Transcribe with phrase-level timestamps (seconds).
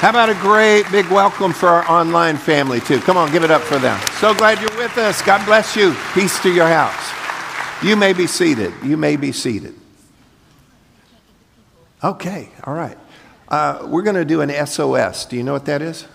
[0.00, 3.00] How about a great big welcome for our online family, too?
[3.00, 4.00] Come on, give it up for them.
[4.12, 5.20] So glad you're with us.
[5.20, 5.94] God bless you.
[6.14, 7.12] Peace to your house.
[7.84, 8.72] You may be seated.
[8.82, 9.74] You may be seated.
[12.02, 12.96] Okay, all right.
[13.46, 15.26] Uh, we're going to do an SOS.
[15.26, 16.06] Do you know what that is?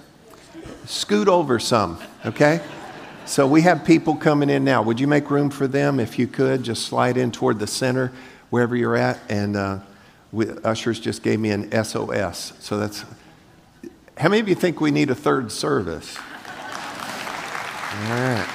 [0.86, 2.62] Scoot over some, okay?
[3.28, 4.82] So we have people coming in now.
[4.82, 6.64] Would you make room for them if you could?
[6.64, 8.12] Just slide in toward the center,
[8.50, 9.20] wherever you're at.
[9.30, 9.80] And uh,
[10.32, 12.54] we, ushers just gave me an SOS.
[12.60, 13.06] So that's.
[14.18, 16.18] How many of you think we need a third service?
[16.18, 18.48] All right.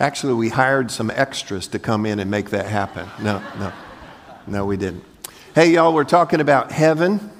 [0.00, 3.08] Actually, we hired some extras to come in and make that happen.
[3.20, 3.72] No, no,
[4.48, 5.04] no, we didn't.
[5.54, 7.30] Hey, y'all, we're talking about heaven,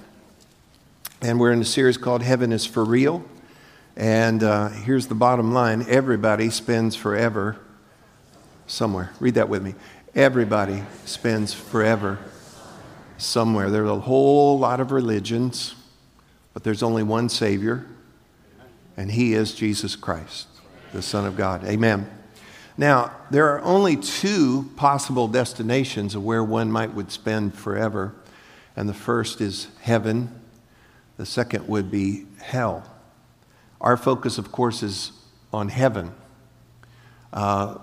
[1.20, 3.24] and we're in a series called Heaven is for Real.
[3.96, 7.56] And uh, here's the bottom line everybody spends forever
[8.68, 9.10] somewhere.
[9.18, 9.74] Read that with me.
[10.14, 12.20] Everybody spends forever
[13.16, 13.70] somewhere.
[13.70, 15.74] There's a whole lot of religions,
[16.58, 17.86] but there's only one Savior,
[18.96, 20.48] and He is Jesus Christ,
[20.92, 21.62] the Son of God.
[21.62, 22.10] Amen.
[22.76, 28.12] Now, there are only two possible destinations of where one might would spend forever.
[28.74, 30.34] And the first is heaven.
[31.16, 32.82] The second would be hell.
[33.80, 35.12] Our focus, of course, is
[35.52, 36.12] on heaven.
[37.32, 37.76] Uh,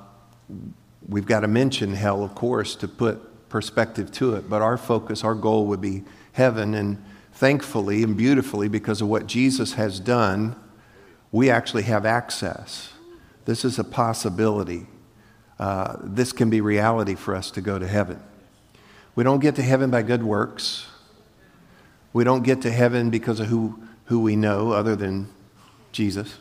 [1.07, 4.49] we've got to mention hell, of course, to put perspective to it.
[4.49, 6.03] But our focus, our goal would be
[6.33, 6.73] heaven.
[6.73, 7.01] And
[7.35, 10.55] thankfully and beautifully, because of what Jesus has done,
[11.31, 12.93] we actually have access.
[13.45, 14.87] This is a possibility.
[15.59, 18.21] Uh, this can be reality for us to go to heaven.
[19.15, 20.87] We don't get to heaven by good works.
[22.13, 25.27] We don't get to heaven because of who, who we know other than
[25.91, 26.37] Jesus.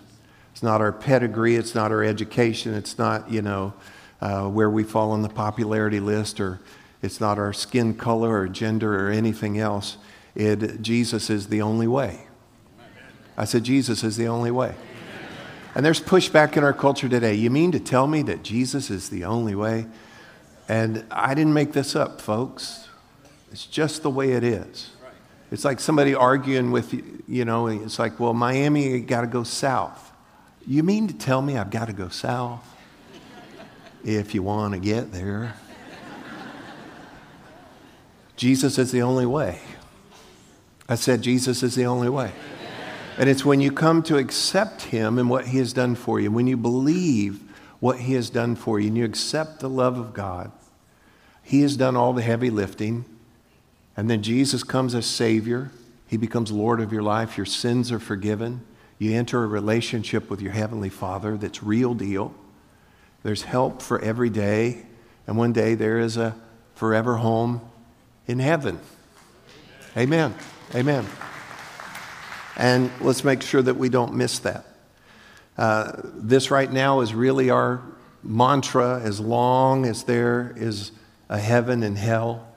[0.53, 3.75] It's not our pedigree, it's not our education, it's not, you know,
[4.21, 6.61] uh, where we fall on the popularity list, or
[7.03, 9.97] it's not our skin color or gender or anything else.
[10.35, 12.27] It, Jesus is the only way.
[13.37, 14.75] I said, Jesus is the only way.
[15.75, 17.35] And there's pushback in our culture today.
[17.35, 19.87] You mean to tell me that Jesus is the only way?
[20.69, 22.89] And I didn't make this up, folks.
[23.51, 24.91] It's just the way it is.
[25.51, 29.45] It's like somebody arguing with you, you know, it's like, well, Miami got to go
[29.45, 30.13] south.
[30.67, 32.65] You mean to tell me I've got to go south
[34.05, 35.55] if you want to get there?
[38.37, 39.61] Jesus is the only way.
[40.95, 42.31] I said, Jesus is the only way.
[43.19, 46.31] And it's when you come to accept Him and what He has done for you,
[46.31, 47.41] when you believe
[47.81, 50.53] what He has done for you, and you accept the love of God,
[51.43, 53.05] He has done all the heavy lifting.
[53.97, 55.73] And then Jesus comes as Savior.
[56.07, 57.37] He becomes Lord of your life.
[57.37, 58.65] Your sins are forgiven.
[59.01, 62.33] You enter a relationship with your Heavenly Father that's real deal.
[63.25, 64.87] There's help for every day.
[65.27, 66.37] And one day there is a
[66.77, 67.63] forever home
[68.29, 68.79] in heaven.
[69.97, 70.37] Amen.
[70.75, 71.07] Amen.
[72.57, 74.65] And let's make sure that we don't miss that.
[75.57, 77.83] Uh, this right now is really our
[78.23, 80.93] mantra as long as there is
[81.29, 82.49] a heaven and hell.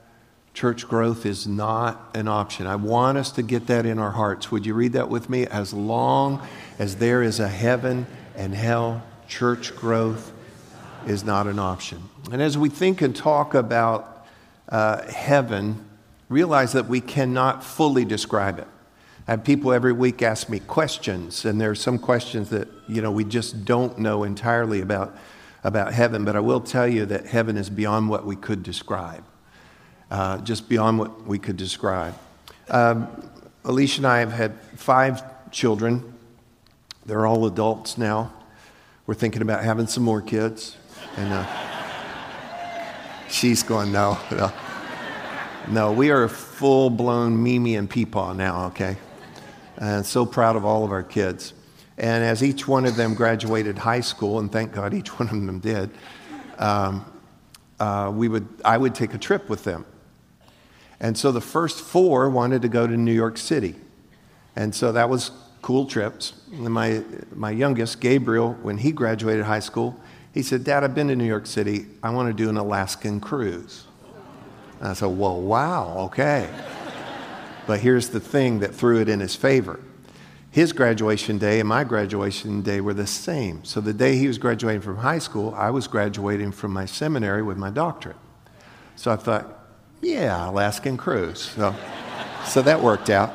[0.54, 2.66] Church growth is not an option.
[2.66, 4.50] I want us to get that in our hearts.
[4.50, 5.46] Would you read that with me?
[5.46, 6.46] As long
[6.78, 10.32] as there is a heaven and hell, church growth
[11.06, 12.02] is not an option.
[12.32, 14.26] And as we think and talk about
[14.68, 15.84] uh, heaven,
[16.28, 18.66] realize that we cannot fully describe it.
[19.26, 23.02] I have people every week ask me questions, and there are some questions that you
[23.02, 25.14] know we just don't know entirely about
[25.64, 26.24] about heaven.
[26.24, 29.24] But I will tell you that heaven is beyond what we could describe,
[30.10, 32.14] uh, just beyond what we could describe.
[32.70, 33.30] Um,
[33.64, 36.14] Alicia and I have had five children.
[37.04, 38.32] They're all adults now.
[39.06, 40.76] We're thinking about having some more kids,
[41.16, 41.46] and uh,
[43.28, 44.52] she's going no, no,
[45.70, 45.92] no.
[45.92, 48.66] We are full blown Mimi and Peepaw now.
[48.66, 48.96] Okay
[49.78, 51.54] and so proud of all of our kids.
[51.96, 55.34] And as each one of them graduated high school, and thank God each one of
[55.34, 55.90] them did,
[56.58, 57.04] um,
[57.80, 59.86] uh, we would, I would take a trip with them.
[61.00, 63.76] And so the first four wanted to go to New York City.
[64.56, 65.30] And so that was
[65.62, 66.32] cool trips.
[66.50, 69.98] And my, my youngest, Gabriel, when he graduated high school,
[70.34, 71.86] he said, Dad, I've been to New York City.
[72.02, 73.84] I want to do an Alaskan cruise.
[74.80, 76.48] I said, Well, wow, okay.
[77.66, 79.80] But here's the thing that threw it in his favor.
[80.50, 83.64] His graduation day and my graduation day were the same.
[83.64, 87.42] So the day he was graduating from high school, I was graduating from my seminary
[87.42, 88.16] with my doctorate.
[88.96, 89.66] So I thought,
[90.00, 91.40] yeah, Alaskan cruise.
[91.40, 91.74] So,
[92.46, 93.34] so that worked out.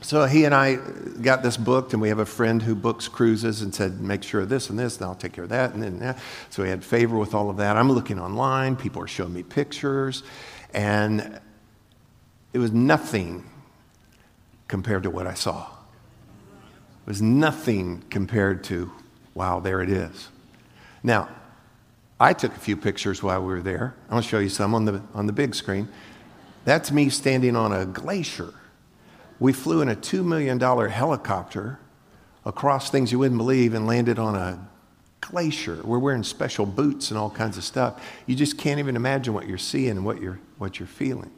[0.00, 0.76] So he and I
[1.22, 4.42] got this booked, and we have a friend who books cruises and said, make sure
[4.42, 5.74] of this and this, and I'll take care of that.
[5.74, 6.18] And then that.
[6.50, 7.76] So we had favor with all of that.
[7.76, 10.22] I'm looking online, people are showing me pictures,
[10.72, 11.40] and
[12.52, 13.44] it was nothing
[14.68, 15.66] compared to what I saw.
[17.06, 18.92] It was nothing compared to,
[19.34, 20.28] wow, there it is.
[21.02, 21.28] Now,
[22.20, 23.94] I took a few pictures while we were there.
[24.10, 25.88] I'll show you some on the, on the big screen.
[26.64, 28.52] That's me standing on a glacier.
[29.40, 31.78] We flew in a $2 million helicopter
[32.44, 34.68] across things you wouldn't believe and landed on a
[35.20, 35.80] glacier.
[35.84, 38.02] We're wearing special boots and all kinds of stuff.
[38.26, 41.30] You just can't even imagine what you're seeing and what you're, what you're feeling.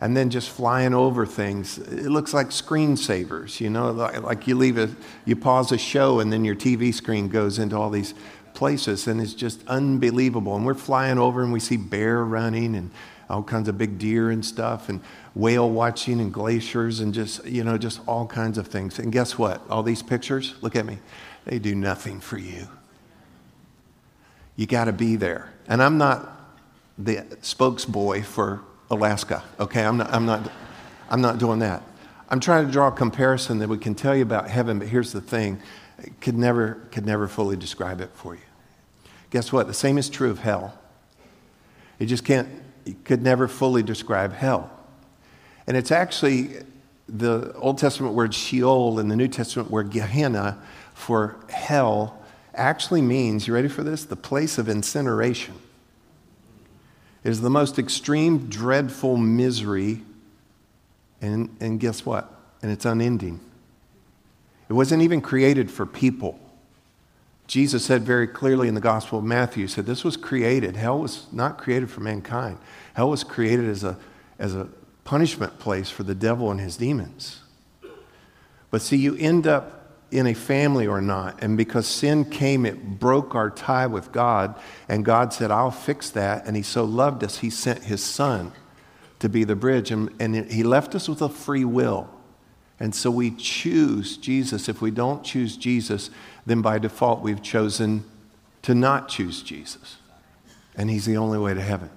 [0.00, 1.78] And then just flying over things.
[1.78, 4.90] It looks like screensavers, you know, like, like you leave a,
[5.24, 8.12] you pause a show and then your TV screen goes into all these
[8.54, 10.56] places and it's just unbelievable.
[10.56, 12.90] And we're flying over and we see bear running and
[13.28, 15.00] all kinds of big deer and stuff and
[15.34, 18.98] whale watching and glaciers and just, you know, just all kinds of things.
[18.98, 19.62] And guess what?
[19.68, 20.98] All these pictures, look at me,
[21.44, 22.68] they do nothing for you.
[24.56, 25.52] You got to be there.
[25.66, 26.30] And I'm not
[26.98, 28.60] the spokesboy for
[28.90, 29.84] Alaska, okay?
[29.84, 30.50] I'm not, I'm, not,
[31.10, 31.82] I'm not doing that.
[32.28, 35.12] I'm trying to draw a comparison that we can tell you about heaven, but here's
[35.12, 35.60] the thing
[36.20, 38.40] could never, could never fully describe it for you.
[39.30, 39.66] Guess what?
[39.66, 40.78] The same is true of hell.
[41.98, 42.48] It just can't,
[43.04, 44.70] could never fully describe hell.
[45.66, 46.56] And it's actually
[47.08, 50.58] the Old Testament word Sheol and the New Testament word Gehenna
[50.94, 52.22] for hell
[52.54, 54.04] actually means, you ready for this?
[54.04, 55.54] The place of incineration.
[57.24, 60.02] It is the most extreme, dreadful misery.
[61.20, 62.32] And, and guess what?
[62.62, 63.40] And it's unending.
[64.68, 66.38] It wasn't even created for people.
[67.46, 70.76] Jesus said very clearly in the Gospel of Matthew, he said, This was created.
[70.76, 72.58] Hell was not created for mankind.
[72.94, 73.98] Hell was created as a,
[74.38, 74.68] as a
[75.04, 77.40] punishment place for the devil and his demons.
[78.70, 81.42] But see, you end up in a family or not.
[81.42, 84.58] And because sin came, it broke our tie with God.
[84.88, 86.46] And God said, I'll fix that.
[86.46, 88.52] And He so loved us, He sent His Son
[89.18, 89.90] to be the bridge.
[89.90, 92.08] And, and He left us with a free will.
[92.80, 94.68] And so we choose Jesus.
[94.68, 96.10] If we don't choose Jesus,
[96.44, 98.04] then by default we've chosen
[98.62, 99.98] to not choose Jesus.
[100.76, 101.90] And He's the only way to heaven.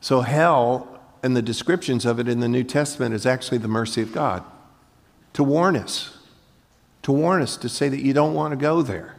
[0.00, 4.02] So hell and the descriptions of it in the New Testament is actually the mercy
[4.02, 4.42] of God
[5.34, 6.16] to warn us,
[7.02, 9.16] to warn us, to say that you don't want to go there.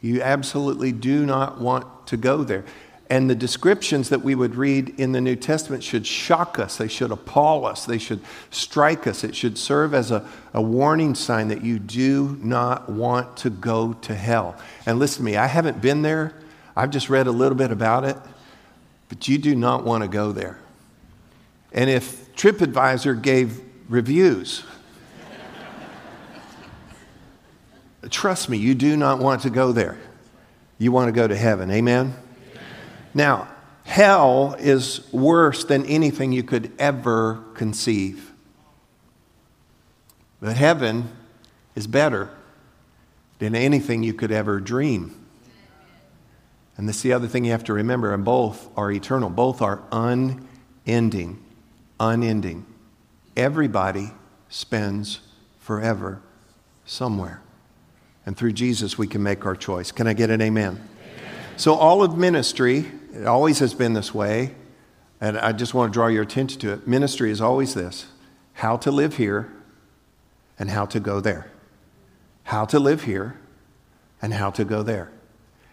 [0.00, 2.64] You absolutely do not want to go there.
[3.10, 6.76] And the descriptions that we would read in the New Testament should shock us.
[6.76, 7.86] They should appall us.
[7.86, 8.20] They should
[8.50, 9.24] strike us.
[9.24, 13.94] It should serve as a, a warning sign that you do not want to go
[13.94, 14.56] to hell.
[14.84, 16.34] And listen to me, I haven't been there.
[16.76, 18.16] I've just read a little bit about it.
[19.08, 20.58] But you do not want to go there.
[21.72, 24.64] And if TripAdvisor gave reviews,
[28.10, 29.98] trust me, you do not want to go there.
[30.78, 31.70] You want to go to heaven.
[31.70, 32.14] Amen?
[33.14, 33.48] Now,
[33.84, 38.32] hell is worse than anything you could ever conceive.
[40.40, 41.10] But heaven
[41.74, 42.30] is better
[43.38, 45.14] than anything you could ever dream.
[46.76, 49.62] And this is the other thing you have to remember, and both are eternal, both
[49.62, 51.42] are unending.
[51.98, 52.64] Unending.
[53.36, 54.12] Everybody
[54.48, 55.20] spends
[55.58, 56.22] forever
[56.84, 57.42] somewhere.
[58.24, 59.90] And through Jesus, we can make our choice.
[59.90, 60.74] Can I get an amen?
[60.74, 60.88] amen?
[61.56, 64.54] So, all of ministry, it always has been this way,
[65.20, 66.86] and I just want to draw your attention to it.
[66.86, 68.06] Ministry is always this
[68.54, 69.52] how to live here
[70.58, 71.50] and how to go there.
[72.44, 73.38] How to live here
[74.20, 75.10] and how to go there.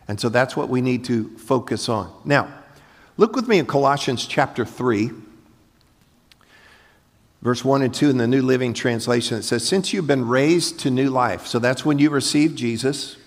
[0.07, 2.13] And so that's what we need to focus on.
[2.25, 2.47] Now,
[3.17, 5.11] look with me in Colossians chapter 3,
[7.41, 9.39] verse 1 and 2 in the New Living Translation.
[9.39, 13.17] It says, Since you've been raised to new life, so that's when you received Jesus,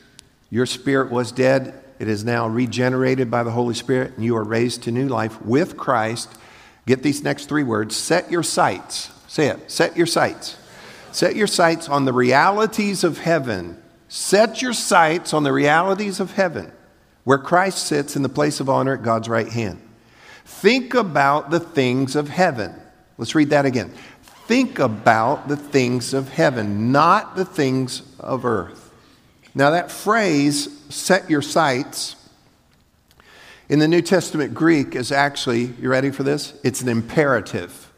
[0.51, 1.83] your spirit was dead.
[1.99, 5.41] It is now regenerated by the Holy Spirit, and you are raised to new life
[5.43, 6.33] with Christ.
[6.87, 9.11] Get these next three words set your sights.
[9.27, 9.71] Say it.
[9.71, 10.57] Set your sights.
[11.13, 16.33] Set your sights on the realities of heaven Set your sights on the realities of
[16.33, 16.73] heaven,
[17.25, 19.83] where Christ sits in the place of honor at God's right hand.
[20.47, 22.75] Think about the things of heaven.
[23.19, 23.93] Let's read that again.
[24.47, 28.91] Think about the things of heaven, not the things of earth.
[29.55, 32.17] Now, that phrase, set your sights,
[33.69, 36.55] in the New Testament Greek is actually, you ready for this?
[36.65, 37.93] It's an imperative.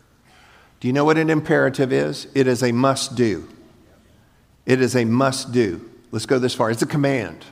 [0.81, 2.27] Do you know what an imperative is?
[2.35, 3.49] It is a must do.
[4.67, 5.89] It is a must do.
[6.11, 6.71] Let's go this far.
[6.71, 7.45] It's a command.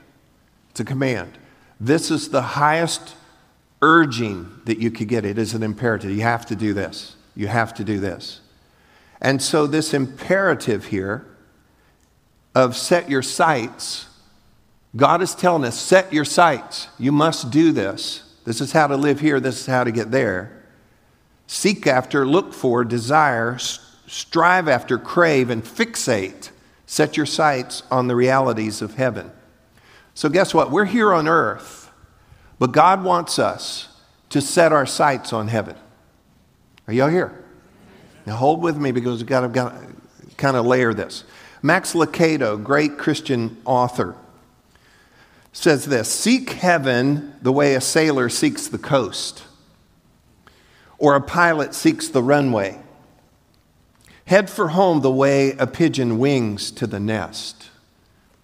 [0.71, 1.38] It's a command.
[1.78, 3.14] This is the highest
[3.83, 5.25] urging that you could get.
[5.25, 6.11] It is an imperative.
[6.11, 7.14] You have to do this.
[7.37, 8.40] You have to do this.
[9.21, 11.25] And so, this imperative here
[12.54, 14.07] of set your sights,
[14.99, 16.88] God is telling us, set your sights.
[16.99, 18.25] You must do this.
[18.45, 20.64] This is how to live here, this is how to get there.
[21.47, 26.50] Seek after, look for, desire, strive after, crave, and fixate.
[26.85, 29.31] Set your sights on the realities of heaven.
[30.14, 30.73] So, guess what?
[30.73, 31.93] We're here on earth,
[32.59, 33.88] but God wants us
[34.31, 35.76] to set our sights on heaven.
[36.88, 37.45] Are y'all here?
[38.26, 39.95] Now, hold with me because we've got to
[40.37, 41.23] kind of layer this.
[41.62, 44.17] Max Lucado, great Christian author,
[45.52, 49.45] says this Seek heaven the way a sailor seeks the coast,
[50.99, 52.81] or a pilot seeks the runway.
[54.26, 57.71] Head for home the way a pigeon wings to the nest.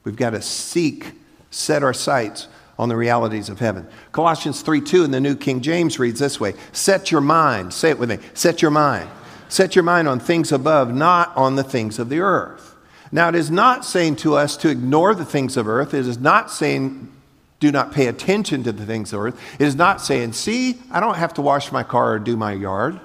[0.02, 1.12] We've got to seek,
[1.50, 3.86] set our sights on the realities of heaven.
[4.10, 7.90] Colossians 3 2 in the New King James reads this way Set your mind, say
[7.90, 9.08] it with me, set your mind.
[9.48, 12.73] Set your mind on things above, not on the things of the earth.
[13.14, 15.94] Now, it is not saying to us to ignore the things of earth.
[15.94, 17.12] It is not saying
[17.60, 19.40] do not pay attention to the things of earth.
[19.60, 22.52] It is not saying, see, I don't have to wash my car or do my
[22.52, 22.98] yard.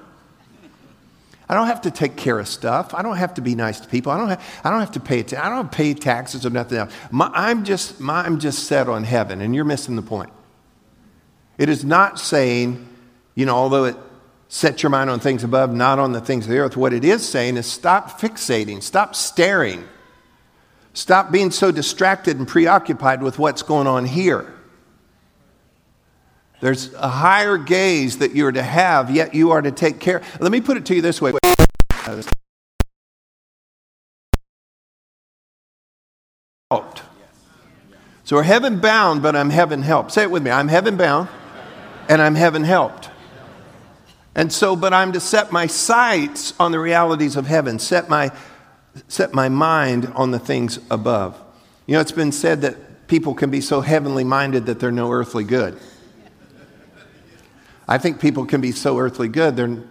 [1.48, 2.92] I don't have to take care of stuff.
[2.92, 4.10] I don't have to be nice to people.
[4.10, 6.92] I don't have, I don't have to pay I don't pay taxes or nothing else.
[7.12, 10.32] My, I'm, just, my, I'm just set on heaven, and you're missing the point.
[11.56, 12.84] It is not saying,
[13.36, 13.96] you know, although it
[14.48, 17.04] sets your mind on things above, not on the things of the earth, what it
[17.04, 19.86] is saying is stop fixating, stop staring
[20.92, 24.52] Stop being so distracted and preoccupied with what's going on here.
[26.60, 30.20] There's a higher gaze that you are to have, yet you are to take care.
[30.40, 31.32] Let me put it to you this way.
[38.30, 40.12] So we're heaven bound, but I'm heaven helped.
[40.12, 40.52] Say it with me.
[40.52, 41.28] I'm heaven bound
[42.08, 43.10] and I'm heaven helped.
[44.34, 48.30] And so, but I'm to set my sights on the realities of heaven, set my
[49.08, 51.40] set my mind on the things above.
[51.86, 55.10] You know, it's been said that people can be so heavenly minded that they're no
[55.10, 55.78] earthly good.
[57.88, 59.82] I think people can be so earthly good, they're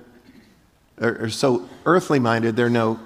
[1.02, 3.00] or so earthly minded, they're no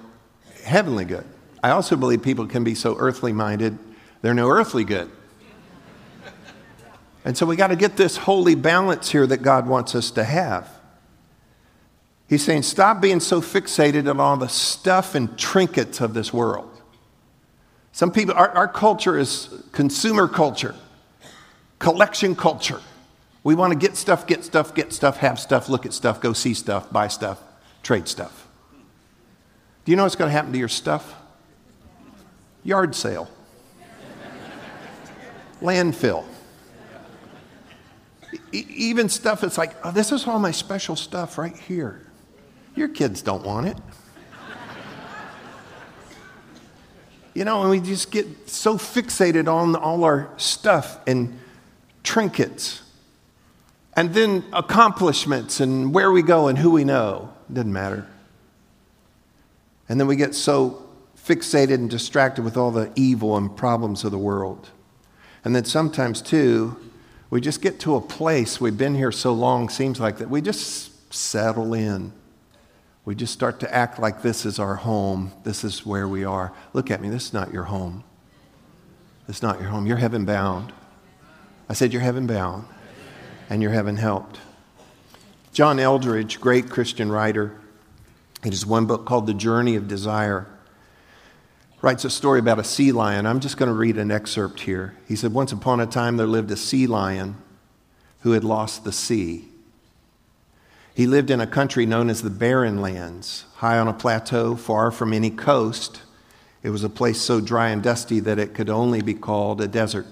[0.63, 1.25] heavenly good.
[1.63, 3.77] I also believe people can be so earthly minded,
[4.21, 5.09] they're no earthly good.
[7.25, 10.23] And so we got to get this holy balance here that God wants us to
[10.23, 10.69] have.
[12.27, 16.69] He's saying, stop being so fixated on all the stuff and trinkets of this world.
[17.91, 20.75] Some people, our, our culture is consumer culture,
[21.77, 22.81] collection culture.
[23.43, 26.33] We want to get stuff, get stuff, get stuff, have stuff, look at stuff, go
[26.33, 27.39] see stuff, buy stuff,
[27.83, 28.47] trade stuff.
[29.85, 31.13] Do you know what's going to happen to your stuff?
[32.63, 33.29] Yard sale,
[35.61, 36.23] landfill.
[38.51, 42.01] Even stuff that's like, oh, this is all my special stuff right here.
[42.75, 43.77] Your kids don't want it.
[47.33, 51.39] you know, and we just get so fixated on all our stuff and
[52.03, 52.81] trinkets
[53.95, 57.31] and then accomplishments and where we go and who we know.
[57.51, 58.07] Doesn't matter.
[59.87, 60.87] And then we get so
[61.17, 64.69] fixated and distracted with all the evil and problems of the world.
[65.45, 66.77] And then sometimes, too,
[67.29, 70.41] we just get to a place, we've been here so long, seems like that we
[70.41, 72.13] just settle in.
[73.05, 75.33] We just start to act like this is our home.
[75.43, 76.53] This is where we are.
[76.71, 77.09] Look at me.
[77.09, 78.03] This is not your home.
[79.27, 79.85] This is not your home.
[79.85, 80.71] You're heaven bound.
[81.67, 82.65] I said, You're heaven bound,
[83.49, 84.39] and you're heaven helped.
[85.51, 87.59] John Eldredge, great Christian writer,
[88.43, 90.47] in his one book called The Journey of Desire,
[91.81, 93.25] writes a story about a sea lion.
[93.25, 94.95] I'm just going to read an excerpt here.
[95.07, 97.35] He said, Once upon a time, there lived a sea lion
[98.21, 99.49] who had lost the sea.
[100.93, 104.91] He lived in a country known as the Barren Lands, high on a plateau far
[104.91, 106.01] from any coast.
[106.61, 109.67] It was a place so dry and dusty that it could only be called a
[109.67, 110.05] desert.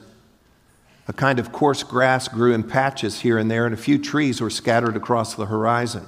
[1.07, 4.41] A kind of coarse grass grew in patches here and there, and a few trees
[4.41, 6.05] were scattered across the horizon.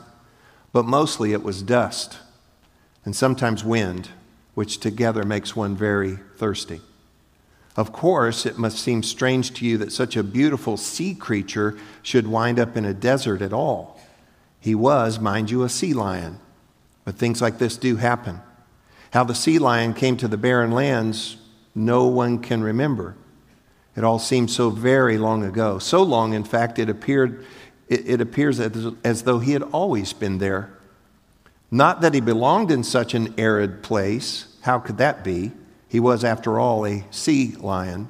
[0.71, 2.17] But mostly it was dust
[3.05, 4.09] and sometimes wind,
[4.55, 6.81] which together makes one very thirsty.
[7.75, 12.27] Of course, it must seem strange to you that such a beautiful sea creature should
[12.27, 13.92] wind up in a desert at all.
[14.63, 16.39] He was, mind you, a sea lion.
[17.03, 18.39] But things like this do happen.
[19.12, 21.36] How the sea lion came to the barren lands,
[21.75, 23.17] no one can remember.
[23.98, 25.79] It all seems so very long ago.
[25.79, 27.46] So long, in fact, it, appeared,
[27.89, 30.72] it, it appears as, as though he had always been there.
[31.70, 34.55] Not that he belonged in such an arid place.
[34.62, 35.51] How could that be?
[35.89, 38.10] He was, after all, a sea lion.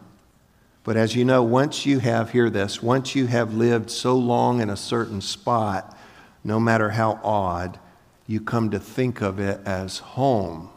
[0.84, 4.62] But as you know, once you have, hear this, once you have lived so long
[4.62, 5.98] in a certain spot,
[6.44, 7.80] no matter how odd,
[8.28, 10.70] you come to think of it as home.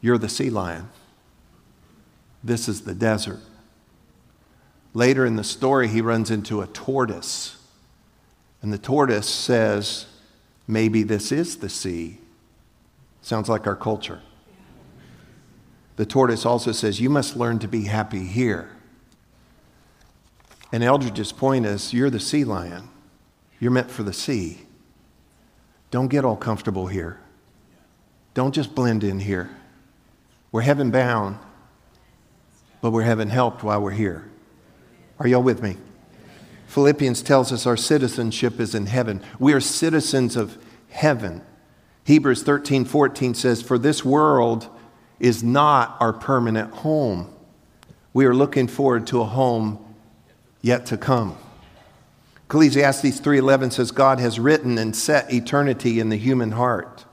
[0.00, 0.88] You're the sea lion.
[2.42, 3.40] This is the desert.
[4.94, 7.56] Later in the story, he runs into a tortoise.
[8.62, 10.06] And the tortoise says,
[10.66, 12.18] Maybe this is the sea.
[13.22, 14.20] Sounds like our culture.
[15.96, 18.70] The tortoise also says, You must learn to be happy here.
[20.70, 22.88] And Eldredge's point is, You're the sea lion.
[23.60, 24.60] You're meant for the sea.
[25.90, 27.18] Don't get all comfortable here.
[28.34, 29.50] Don't just blend in here.
[30.52, 31.38] We're heaven bound,
[32.80, 34.30] but we're heaven helped while we're here.
[35.18, 35.76] Are y'all with me?
[36.68, 39.22] Philippians tells us our citizenship is in heaven.
[39.38, 41.42] We are citizens of heaven.
[42.04, 44.68] Hebrews 13 14 says, For this world
[45.18, 47.34] is not our permanent home.
[48.12, 49.84] We are looking forward to a home
[50.62, 51.36] yet to come.
[52.48, 57.04] Ecclesiastes 3:11 says God has written and set eternity in the human heart.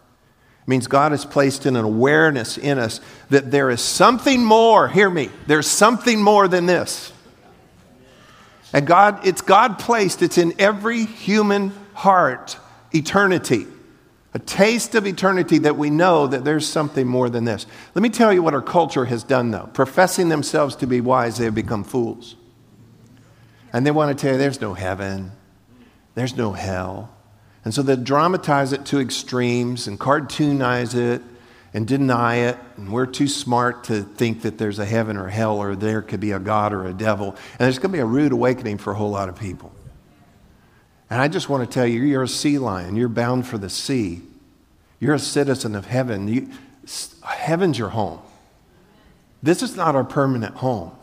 [0.61, 4.87] It means God has placed in an awareness in us that there is something more,
[4.87, 7.11] hear me, there's something more than this.
[8.71, 12.57] And God, it's God placed, it's in every human heart,
[12.93, 13.67] eternity.
[14.33, 17.65] A taste of eternity that we know that there's something more than this.
[17.93, 19.69] Let me tell you what our culture has done, though.
[19.73, 22.37] Professing themselves to be wise, they have become fools.
[23.75, 25.33] And they want to tell you there's no heaven,
[26.13, 27.13] there's no hell.
[27.65, 31.21] And so they dramatize it to extremes and cartoonize it
[31.73, 32.57] and deny it.
[32.77, 36.21] And we're too smart to think that there's a heaven or hell or there could
[36.21, 37.31] be a God or a devil.
[37.31, 39.73] And there's going to be a rude awakening for a whole lot of people.
[41.09, 42.95] And I just want to tell you, you're a sea lion.
[42.95, 44.21] You're bound for the sea.
[45.01, 46.29] You're a citizen of heaven.
[46.29, 46.49] You,
[47.25, 48.21] heaven's your home.
[49.43, 50.93] This is not our permanent home.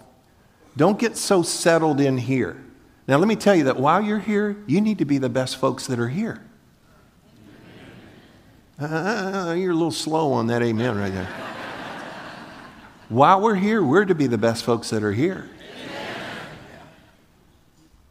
[0.76, 2.62] Don't get so settled in here.
[3.06, 5.56] Now, let me tell you that while you're here, you need to be the best
[5.56, 6.42] folks that are here.
[8.78, 11.28] Uh, you're a little slow on that amen right there.
[13.08, 15.48] while we're here, we're to be the best folks that are here.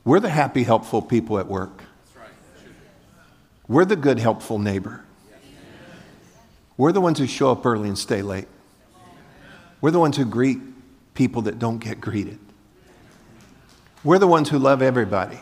[0.03, 1.84] We're the happy, helpful people at work.
[3.68, 5.03] We're the good, helpful neighbor.
[6.77, 8.48] We're the ones who show up early and stay late.
[9.80, 10.60] We're the ones who greet
[11.13, 12.39] people that don't get greeted.
[14.04, 15.40] We're the ones who love everybody.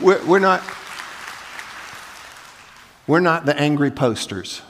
[0.00, 0.62] We're, we're, not,
[3.06, 4.62] we're not the angry posters.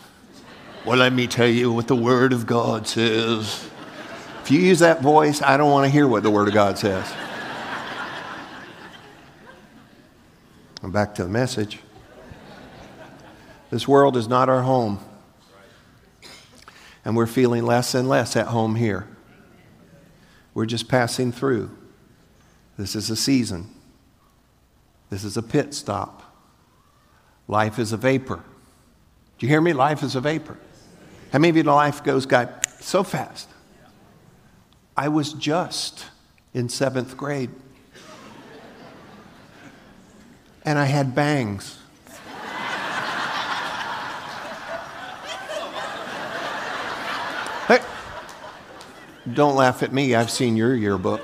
[0.84, 3.68] Well, let me tell you what the Word of God says.
[4.42, 6.78] If you use that voice, I don't want to hear what the Word of God
[6.78, 7.12] says.
[10.82, 11.80] I'm back to the message.
[13.70, 15.00] This world is not our home.
[17.04, 19.06] And we're feeling less and less at home here.
[20.58, 21.70] We're just passing through.
[22.76, 23.72] This is a season.
[25.08, 26.34] This is a pit stop.
[27.46, 28.42] Life is a vapor.
[29.38, 29.72] Do you hear me?
[29.72, 30.58] Life is a vapor.
[31.32, 32.48] How many of you know life goes by
[32.80, 33.48] so fast?
[34.96, 36.06] I was just
[36.52, 37.50] in seventh grade.
[40.64, 41.78] And I had bangs.
[49.34, 50.14] Don't laugh at me.
[50.14, 51.20] I've seen your yearbook.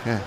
[0.00, 0.20] Okay.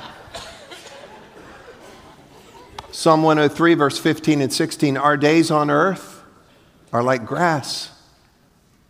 [2.92, 6.24] Psalm 103, verse 15 and 16 Our days on earth
[6.92, 7.92] are like grass,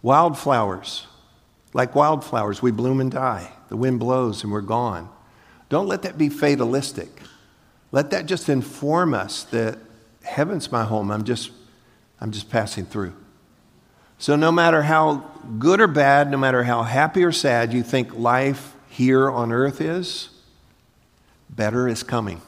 [0.02, 1.08] wildflowers.
[1.74, 3.52] Like wildflowers, we bloom and die.
[3.70, 5.10] The wind blows and we're gone.
[5.70, 7.10] Don't let that be fatalistic.
[7.92, 9.80] Let that just inform us that
[10.24, 11.10] heaven's my home.
[11.10, 11.52] I'm just,
[12.20, 13.14] I'm just passing through.
[14.18, 18.14] So, no matter how good or bad, no matter how happy or sad you think
[18.14, 20.30] life here on earth is,
[21.50, 22.42] better is coming.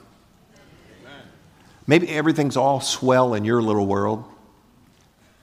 [1.88, 4.23] Maybe everything's all swell in your little world.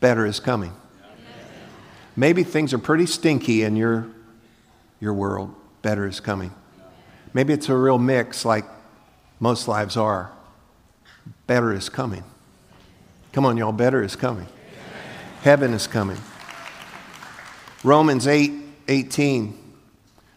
[0.01, 0.73] Better is coming.
[2.17, 4.09] Maybe things are pretty stinky in your,
[5.01, 5.55] your world.
[5.83, 6.53] Better is coming.
[7.33, 8.65] Maybe it's a real mix like
[9.41, 10.31] most lives are.
[11.47, 12.25] Better is coming.
[13.33, 14.47] Come on, y'all, better is coming.
[15.43, 16.19] Heaven is coming.
[17.83, 18.53] Romans 8
[18.89, 19.59] 18.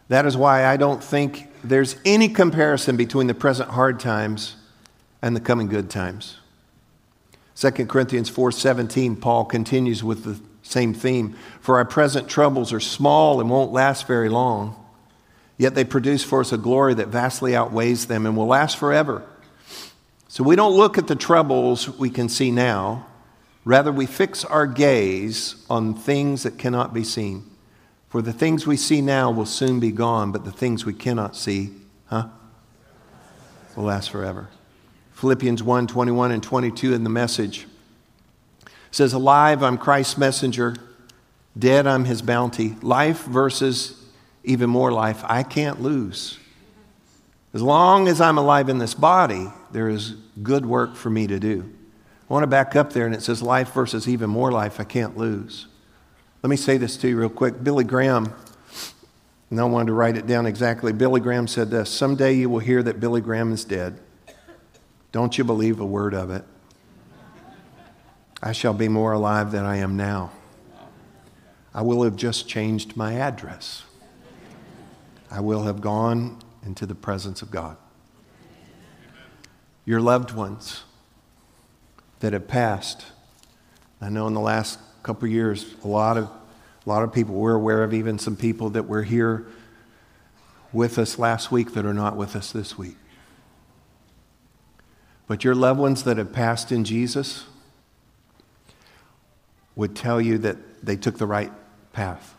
[0.07, 4.55] That is why I don't think there's any comparison between the present hard times
[5.21, 6.37] and the coming good times.
[7.55, 13.39] 2 Corinthians 4:17 Paul continues with the same theme for our present troubles are small
[13.39, 14.75] and won't last very long
[15.57, 19.23] yet they produce for us a glory that vastly outweighs them and will last forever.
[20.27, 23.05] So we don't look at the troubles we can see now
[23.65, 27.43] Rather, we fix our gaze on things that cannot be seen.
[28.09, 31.35] For the things we see now will soon be gone, but the things we cannot
[31.35, 31.71] see,
[32.05, 32.27] huh,
[33.75, 34.47] will last forever.
[35.13, 37.65] Philippians 1 21 and 22 in the message
[38.91, 40.75] says, Alive, I'm Christ's messenger.
[41.57, 42.75] Dead, I'm his bounty.
[42.81, 44.01] Life versus
[44.43, 46.37] even more life, I can't lose.
[47.53, 50.11] As long as I'm alive in this body, there is
[50.43, 51.73] good work for me to do.
[52.29, 54.83] I want to back up there and it says life versus even more life I
[54.83, 55.67] can't lose.
[56.41, 57.63] Let me say this to you real quick.
[57.63, 58.33] Billy Graham,
[59.51, 60.91] and I wanted to write it down exactly.
[60.91, 63.99] Billy Graham said this Someday you will hear that Billy Graham is dead.
[65.11, 66.43] Don't you believe a word of it.
[68.41, 70.31] I shall be more alive than I am now.
[71.73, 73.83] I will have just changed my address.
[75.29, 77.77] I will have gone into the presence of God.
[79.83, 80.84] Your loved ones
[82.19, 83.05] that have passed.
[84.01, 87.55] I know in the last couple years, a lot of, a lot of people, we're
[87.55, 89.45] aware of even some people that were here
[90.73, 92.97] with us last week that are not with us this week.
[95.27, 97.45] But your loved ones that have passed in Jesus
[99.75, 101.51] would tell you that they took the right
[101.93, 102.35] path.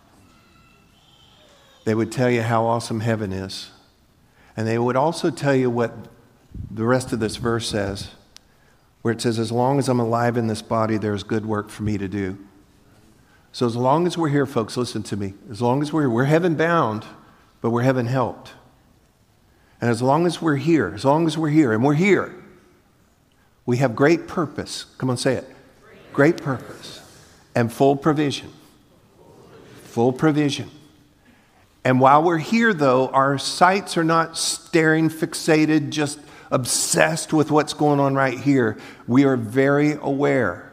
[1.84, 3.70] They would tell you how awesome heaven is.
[4.56, 5.92] And they would also tell you what
[6.70, 8.10] the rest of this verse says,
[9.02, 11.82] where it says, As long as I'm alive in this body, there's good work for
[11.82, 12.38] me to do.
[13.52, 15.34] So, as long as we're here, folks, listen to me.
[15.50, 17.04] As long as we're here, we're heaven bound,
[17.60, 18.52] but we're heaven helped.
[19.80, 22.34] And as long as we're here, as long as we're here, and we're here,
[23.64, 24.86] we have great purpose.
[24.98, 25.44] Come on, say it.
[26.12, 27.00] Great purpose
[27.56, 28.52] and full provision.
[29.84, 30.70] Full provision.
[31.84, 37.72] And while we're here, though, our sights are not staring, fixated, just obsessed with what's
[37.72, 38.78] going on right here.
[39.06, 40.72] We are very aware.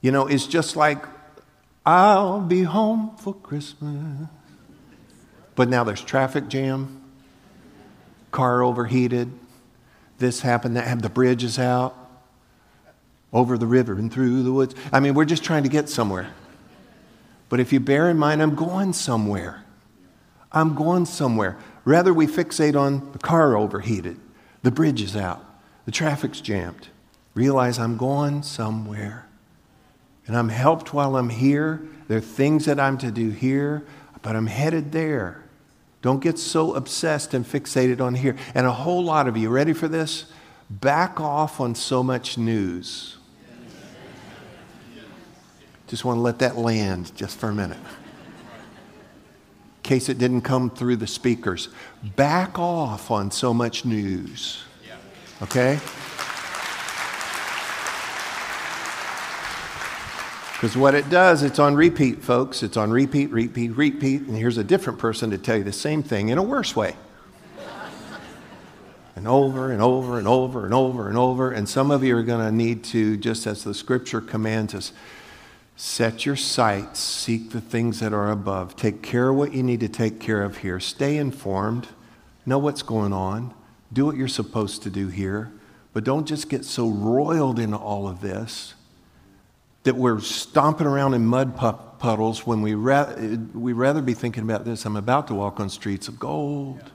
[0.00, 1.04] You know, it's just like,
[1.84, 4.28] I'll be home for Christmas.
[5.54, 7.02] But now there's traffic jam,
[8.30, 9.30] car overheated,
[10.18, 11.96] this happened, that happened, the bridge is out,
[13.32, 14.74] over the river and through the woods.
[14.92, 16.30] I mean, we're just trying to get somewhere.
[17.48, 19.64] But if you bear in mind, I'm going somewhere.
[20.52, 21.56] I'm going somewhere.
[21.84, 24.18] Rather, we fixate on the car overheated,
[24.62, 25.44] the bridge is out,
[25.84, 26.88] the traffic's jammed.
[27.34, 29.26] Realize I'm going somewhere.
[30.26, 31.82] And I'm helped while I'm here.
[32.08, 33.84] There are things that I'm to do here,
[34.22, 35.42] but I'm headed there.
[36.02, 38.36] Don't get so obsessed and fixated on here.
[38.54, 40.26] And a whole lot of you, ready for this?
[40.68, 43.16] Back off on so much news.
[45.86, 47.78] Just want to let that land just for a minute
[49.88, 51.70] case it didn't come through the speakers.
[52.14, 54.62] Back off on so much news.
[55.40, 55.80] Okay?
[60.52, 62.62] Because what it does, it's on repeat, folks.
[62.62, 64.22] It's on repeat, repeat, repeat.
[64.22, 66.94] And here's a different person to tell you the same thing in a worse way.
[69.16, 71.50] and over and over and over and over and over.
[71.50, 74.92] And some of you are going to need to, just as the scripture commands us,
[75.80, 78.74] Set your sights, seek the things that are above.
[78.74, 80.80] Take care of what you need to take care of here.
[80.80, 81.86] Stay informed,
[82.44, 83.54] know what's going on,
[83.92, 85.52] do what you're supposed to do here,
[85.92, 88.74] but don't just get so roiled into all of this
[89.84, 91.56] that we're stomping around in mud
[92.00, 93.14] puddles when we ra-
[93.54, 94.84] we rather be thinking about this.
[94.84, 96.90] I'm about to walk on streets of gold.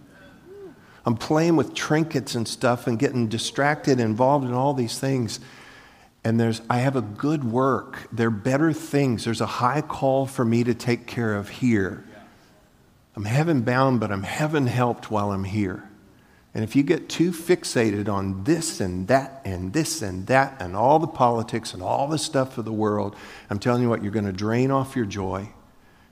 [1.06, 5.40] I'm playing with trinkets and stuff and getting distracted, involved in all these things
[6.24, 8.08] and there's i have a good work.
[8.12, 9.26] There are better things.
[9.26, 12.04] There's a high call for me to take care of here.
[13.16, 15.90] I'm heaven bound but i'm heaven helped while i'm here.
[16.56, 20.76] And if you get too fixated on this and that and this and that and
[20.76, 23.16] all the politics and all the stuff of the world
[23.50, 25.50] i'm telling you what you're going to drain off your joy.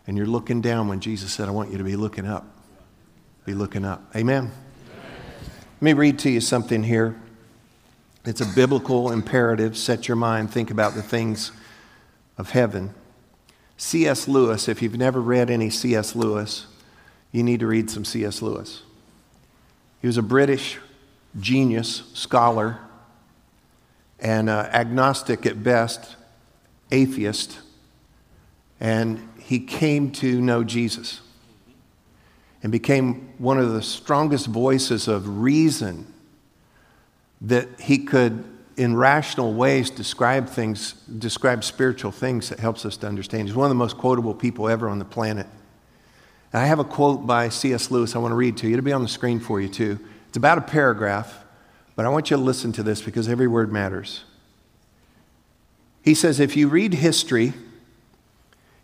[0.07, 2.45] And you're looking down when jesus said i want you to be looking up.
[3.45, 4.03] Be looking up.
[4.15, 4.51] Amen, amen.
[5.75, 7.19] let me read to you something here
[8.25, 9.75] it's a biblical imperative.
[9.77, 11.51] Set your mind, think about the things
[12.37, 12.93] of heaven.
[13.77, 14.27] C.S.
[14.27, 16.15] Lewis, if you've never read any C.S.
[16.15, 16.67] Lewis,
[17.31, 18.41] you need to read some C.S.
[18.41, 18.83] Lewis.
[20.01, 20.77] He was a British
[21.39, 22.79] genius, scholar,
[24.19, 26.15] and uh, agnostic at best,
[26.91, 27.59] atheist,
[28.79, 31.21] and he came to know Jesus
[32.61, 36.10] and became one of the strongest voices of reason
[37.41, 38.43] that he could,
[38.77, 43.47] in rational ways, describe things, describe spiritual things that helps us to understand.
[43.47, 45.47] He's one of the most quotable people ever on the planet.
[46.53, 47.89] And I have a quote by C.S.
[47.89, 48.73] Lewis I want to read to you.
[48.73, 49.99] It'll be on the screen for you, too.
[50.27, 51.43] It's about a paragraph,
[51.95, 54.23] but I want you to listen to this because every word matters.
[56.03, 57.53] He says, If you read history,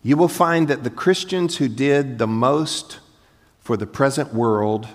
[0.04, 3.00] you will find that the Christians who did the most
[3.60, 4.88] for the present world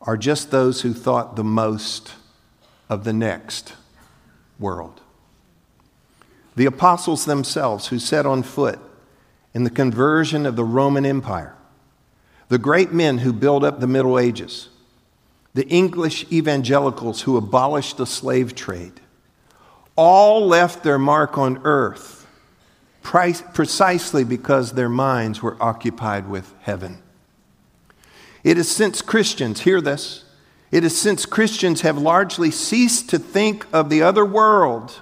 [0.00, 2.14] are just those who thought the most
[2.90, 3.72] of the next
[4.58, 5.00] world.
[6.56, 8.78] The apostles themselves, who set on foot
[9.54, 11.54] in the conversion of the Roman Empire,
[12.48, 14.68] the great men who built up the Middle Ages,
[15.54, 19.00] the English evangelicals who abolished the slave trade,
[19.96, 22.26] all left their mark on earth
[23.02, 27.02] precisely because their minds were occupied with heaven.
[28.44, 30.24] It is since Christians, hear this,
[30.70, 35.00] it is since Christians have largely ceased to think of the other world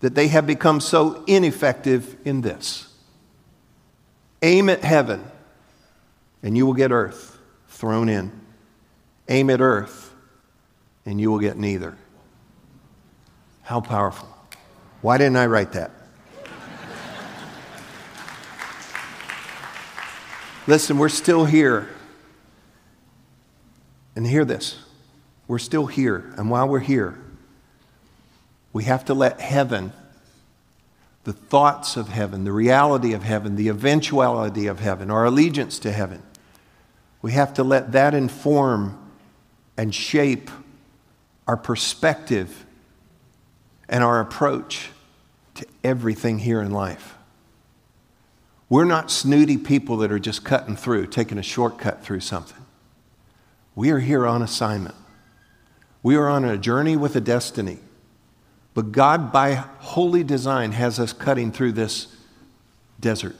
[0.00, 2.92] that they have become so ineffective in this.
[4.42, 5.24] Aim at heaven,
[6.42, 8.30] and you will get earth thrown in.
[9.28, 10.12] Aim at earth,
[11.06, 11.96] and you will get neither.
[13.62, 14.28] How powerful.
[15.00, 15.90] Why didn't I write that?
[20.66, 21.88] Listen, we're still here.
[24.16, 24.78] And hear this
[25.46, 26.32] we're still here.
[26.36, 27.18] And while we're here,
[28.72, 29.92] we have to let heaven,
[31.24, 35.92] the thoughts of heaven, the reality of heaven, the eventuality of heaven, our allegiance to
[35.92, 36.22] heaven,
[37.22, 38.98] we have to let that inform
[39.76, 40.50] and shape
[41.46, 42.64] our perspective
[43.88, 44.90] and our approach
[45.54, 47.14] to everything here in life.
[48.68, 52.65] We're not snooty people that are just cutting through, taking a shortcut through something.
[53.76, 54.96] We are here on assignment.
[56.02, 57.78] We are on a journey with a destiny.
[58.74, 62.08] But God, by holy design, has us cutting through this
[62.98, 63.36] desert.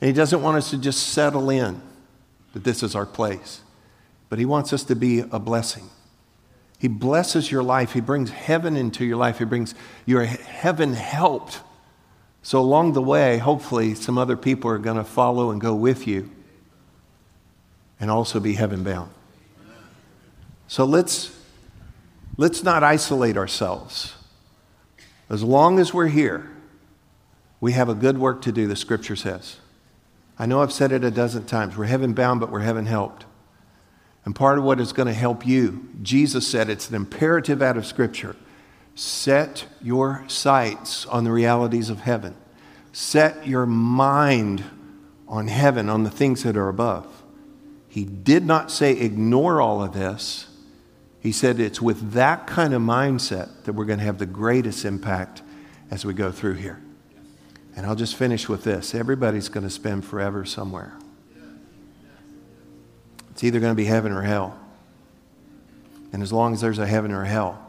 [0.00, 1.80] And He doesn't want us to just settle in
[2.52, 3.62] that this is our place,
[4.28, 5.88] but He wants us to be a blessing.
[6.78, 11.60] He blesses your life, He brings heaven into your life, He brings your heaven helped.
[12.42, 16.06] So, along the way, hopefully, some other people are going to follow and go with
[16.06, 16.30] you
[18.00, 19.10] and also be heaven bound.
[20.66, 21.36] So let's,
[22.36, 24.14] let's not isolate ourselves.
[25.30, 26.50] As long as we're here,
[27.60, 29.56] we have a good work to do, the scripture says.
[30.38, 31.76] I know I've said it a dozen times.
[31.76, 33.24] We're heaven bound, but we're heaven helped.
[34.24, 37.76] And part of what is going to help you, Jesus said it's an imperative out
[37.76, 38.36] of scripture.
[38.94, 42.34] Set your sights on the realities of heaven.
[42.92, 44.64] Set your mind
[45.28, 47.13] on heaven, on the things that are above.
[47.94, 50.48] He did not say ignore all of this.
[51.20, 54.84] He said it's with that kind of mindset that we're going to have the greatest
[54.84, 55.42] impact
[55.92, 56.82] as we go through here.
[57.76, 60.92] And I'll just finish with this everybody's going to spend forever somewhere.
[63.30, 64.58] It's either going to be heaven or hell.
[66.12, 67.64] And as long as there's a heaven or hell,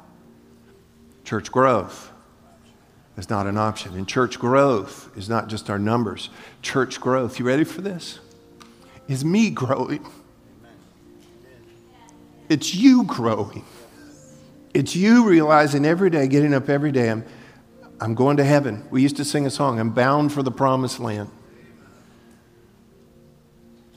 [1.24, 2.12] church growth
[3.16, 3.94] is not an option.
[3.94, 6.32] And church growth is not just our numbers.
[6.64, 8.22] Church growth, you ready for this?
[9.08, 10.06] Is me growing.
[12.50, 13.66] It's you growing.
[14.74, 17.26] It's you realizing every day, getting up every day, I'm,
[18.02, 18.86] I'm going to heaven.
[18.92, 21.30] We used to sing a song, I'm bound for the promised land.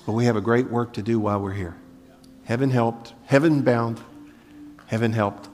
[0.06, 1.76] But we have a great work to do while we're here.
[2.44, 4.00] Heaven helped, heaven bound,
[4.86, 5.48] heaven helped.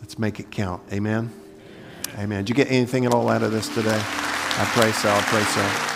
[0.00, 0.82] Let's make it count.
[0.92, 1.32] Amen?
[2.14, 2.20] Amen.
[2.20, 2.44] Amen.
[2.44, 4.00] Did you get anything at all out of this today?
[4.00, 5.10] I pray so.
[5.10, 5.93] I pray so.